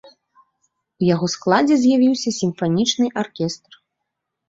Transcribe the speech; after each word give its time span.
У 1.03 1.05
яго 1.09 1.29
складзе 1.35 1.75
з'явіўся 1.83 2.35
сімфанічны 2.41 3.15
аркестр. 3.27 3.71